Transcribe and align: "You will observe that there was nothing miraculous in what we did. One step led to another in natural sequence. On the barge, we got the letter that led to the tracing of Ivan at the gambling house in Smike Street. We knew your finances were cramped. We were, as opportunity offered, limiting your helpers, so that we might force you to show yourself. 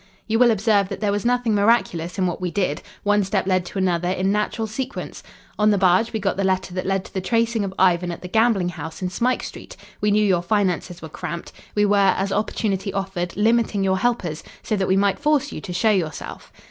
"You 0.25 0.39
will 0.39 0.49
observe 0.49 0.89
that 0.89 0.99
there 0.99 1.11
was 1.11 1.25
nothing 1.25 1.53
miraculous 1.53 2.17
in 2.17 2.25
what 2.25 2.41
we 2.41 2.49
did. 2.49 2.81
One 3.03 3.23
step 3.23 3.45
led 3.45 3.65
to 3.67 3.77
another 3.77 4.09
in 4.09 4.31
natural 4.31 4.65
sequence. 4.65 5.21
On 5.59 5.69
the 5.69 5.77
barge, 5.77 6.11
we 6.11 6.19
got 6.19 6.37
the 6.37 6.43
letter 6.43 6.73
that 6.73 6.87
led 6.87 7.05
to 7.05 7.13
the 7.13 7.21
tracing 7.21 7.63
of 7.63 7.71
Ivan 7.77 8.11
at 8.11 8.23
the 8.23 8.27
gambling 8.27 8.69
house 8.69 9.03
in 9.03 9.11
Smike 9.11 9.43
Street. 9.43 9.77
We 10.01 10.09
knew 10.09 10.25
your 10.25 10.41
finances 10.41 11.03
were 11.03 11.09
cramped. 11.09 11.51
We 11.75 11.85
were, 11.85 11.97
as 12.17 12.31
opportunity 12.31 12.91
offered, 12.91 13.37
limiting 13.37 13.83
your 13.83 13.99
helpers, 13.99 14.43
so 14.63 14.75
that 14.75 14.87
we 14.87 14.97
might 14.97 15.19
force 15.19 15.51
you 15.51 15.61
to 15.61 15.71
show 15.71 15.91
yourself. 15.91 16.51